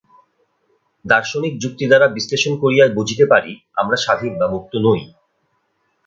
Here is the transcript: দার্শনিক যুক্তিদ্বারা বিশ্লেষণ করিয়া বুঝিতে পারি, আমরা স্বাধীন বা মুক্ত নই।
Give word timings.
দার্শনিক 1.05 1.53
যুক্তিদ্বারা 1.57 2.07
বিশ্লেষণ 2.07 2.53
করিয়া 2.59 2.85
বুঝিতে 2.97 3.25
পারি, 3.25 3.51
আমরা 3.75 3.97
স্বাধীন 3.97 4.33
বা 4.37 4.47
মুক্ত 4.47 4.73
নই। 4.85 5.01